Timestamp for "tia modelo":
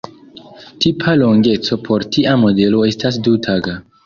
2.17-2.83